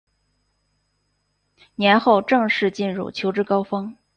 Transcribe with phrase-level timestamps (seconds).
[1.75, 3.95] 年后正式进入求职高峰